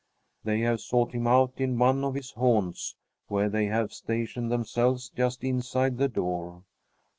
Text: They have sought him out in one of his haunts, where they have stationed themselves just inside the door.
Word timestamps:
They 0.43 0.61
have 0.61 0.81
sought 0.81 1.11
him 1.11 1.27
out 1.27 1.51
in 1.61 1.77
one 1.77 2.03
of 2.03 2.15
his 2.15 2.31
haunts, 2.31 2.95
where 3.27 3.49
they 3.49 3.65
have 3.67 3.93
stationed 3.93 4.51
themselves 4.51 5.09
just 5.15 5.43
inside 5.43 5.99
the 5.99 6.07
door. 6.09 6.63